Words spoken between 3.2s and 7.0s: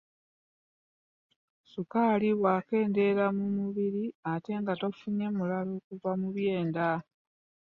mu mubiri, ate nga tofunye mulala okuva mu byenda.